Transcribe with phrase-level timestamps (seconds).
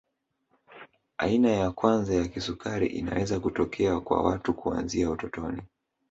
[1.17, 5.61] Aina ya kwanza ya kisukari inaweza kutokea kwa watu kuanzia utotoni